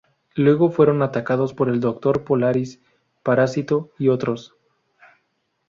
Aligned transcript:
Luego 0.33 0.71
fueron 0.71 1.03
atacados 1.03 1.53
por 1.53 1.69
el 1.69 1.79
Doctor 1.79 2.23
Polaris, 2.23 2.79
Parásito 3.21 3.91
y 3.99 4.07
otros. 4.09 4.55